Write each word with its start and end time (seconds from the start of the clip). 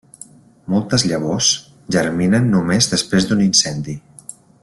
Moltes 0.75 1.03
llavors 1.11 1.49
germinen 1.97 2.49
només 2.55 2.91
després 2.95 3.29
d'un 3.31 3.45
incendi. 3.49 3.97